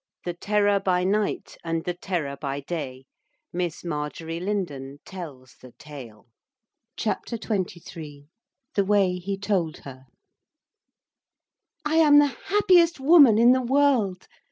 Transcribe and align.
The 0.25 0.33
Terror 0.33 0.79
by 0.79 1.03
Night 1.03 1.57
and 1.63 1.83
the 1.83 1.93
Terror 1.93 2.35
by 2.35 2.61
Day 2.61 3.05
Miss 3.53 3.83
Marjorie 3.85 4.39
Lindon 4.39 4.97
tells 5.05 5.57
the 5.61 5.73
Tale 5.73 6.25
CHAPTER 6.97 7.35
XXIII. 7.37 8.25
THE 8.73 8.83
WAY 8.85 9.17
HE 9.19 9.37
TOLD 9.37 9.77
HER 9.85 10.05
I 11.85 11.97
am 11.97 12.17
the 12.17 12.35
happiest 12.47 12.99
woman 12.99 13.37
in 13.37 13.51
the 13.51 13.61
world! 13.61 14.27